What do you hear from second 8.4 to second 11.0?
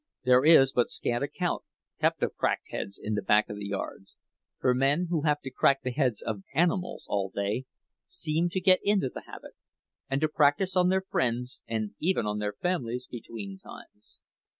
to get into the habit, and to practice on